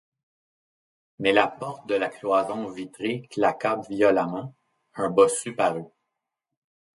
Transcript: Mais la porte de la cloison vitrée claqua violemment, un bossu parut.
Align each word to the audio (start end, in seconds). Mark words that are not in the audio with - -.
Mais 1.19 1.31
la 1.31 1.45
porte 1.47 1.87
de 1.87 1.93
la 1.93 2.09
cloison 2.09 2.67
vitrée 2.71 3.27
claqua 3.29 3.75
violemment, 3.87 4.55
un 4.95 5.11
bossu 5.11 5.53
parut. 5.55 5.91